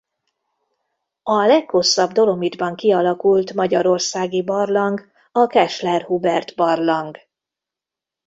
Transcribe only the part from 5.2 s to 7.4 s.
a Kessler Hubert-barlang.